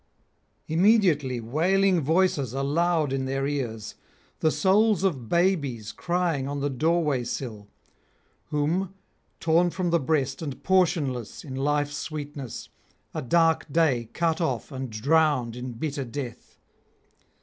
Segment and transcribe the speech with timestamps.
[0.67, 3.93] Immediately wailing voices are loud in their ears,
[4.39, 7.67] the souls of babies crying on the doorway sill,
[8.45, 8.95] whom,
[9.39, 12.69] torn from the breast and portionless in life's sweetness,
[13.13, 16.57] a dark day cut off and drowned in bitter death.